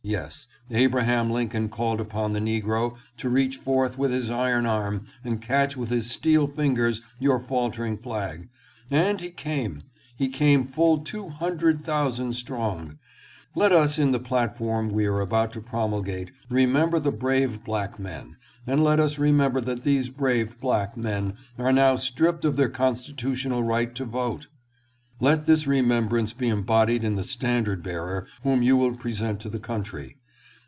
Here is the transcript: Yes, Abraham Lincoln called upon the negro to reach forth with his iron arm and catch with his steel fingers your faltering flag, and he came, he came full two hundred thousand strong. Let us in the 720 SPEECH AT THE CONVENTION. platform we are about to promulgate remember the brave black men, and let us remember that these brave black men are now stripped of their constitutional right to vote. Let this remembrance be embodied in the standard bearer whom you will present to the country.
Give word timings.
Yes, 0.03 0.47
Abraham 0.71 1.29
Lincoln 1.29 1.69
called 1.69 2.01
upon 2.01 2.33
the 2.33 2.39
negro 2.41 2.95
to 3.17 3.29
reach 3.29 3.57
forth 3.57 3.99
with 3.99 4.09
his 4.09 4.31
iron 4.31 4.65
arm 4.65 5.05
and 5.23 5.39
catch 5.39 5.77
with 5.77 5.89
his 5.89 6.09
steel 6.09 6.47
fingers 6.47 7.03
your 7.19 7.39
faltering 7.39 7.97
flag, 7.99 8.49
and 8.89 9.21
he 9.21 9.29
came, 9.29 9.83
he 10.17 10.27
came 10.27 10.65
full 10.65 10.97
two 10.97 11.29
hundred 11.29 11.85
thousand 11.85 12.33
strong. 12.33 12.97
Let 13.53 13.71
us 13.71 13.99
in 13.99 14.11
the 14.11 14.17
720 14.17 14.49
SPEECH 14.49 14.49
AT 14.49 14.49
THE 14.49 14.49
CONVENTION. 14.49 14.89
platform 14.89 14.89
we 14.89 15.05
are 15.05 15.19
about 15.21 15.53
to 15.53 15.61
promulgate 15.61 16.31
remember 16.49 16.97
the 16.99 17.11
brave 17.15 17.63
black 17.63 17.99
men, 17.99 18.37
and 18.65 18.83
let 18.83 18.99
us 18.99 19.19
remember 19.19 19.61
that 19.61 19.83
these 19.83 20.09
brave 20.09 20.59
black 20.59 20.97
men 20.97 21.35
are 21.59 21.71
now 21.71 21.95
stripped 21.95 22.43
of 22.43 22.55
their 22.55 22.69
constitutional 22.69 23.63
right 23.63 23.93
to 23.93 24.05
vote. 24.05 24.47
Let 25.23 25.45
this 25.45 25.67
remembrance 25.67 26.33
be 26.33 26.47
embodied 26.49 27.03
in 27.03 27.13
the 27.13 27.23
standard 27.23 27.83
bearer 27.83 28.25
whom 28.41 28.63
you 28.63 28.75
will 28.75 28.95
present 28.95 29.39
to 29.41 29.49
the 29.49 29.59
country. 29.59 30.17